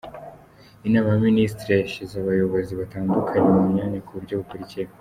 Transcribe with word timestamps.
Inama 0.87 1.07
y’Abaminisitiri 1.09 1.71
yashyize 1.75 2.13
Abayobozi 2.17 2.71
batandukanye 2.79 3.49
mu 3.57 3.63
myanya 3.71 3.99
ku 4.05 4.11
buryo 4.17 4.35
bukurikira:. 4.39 4.89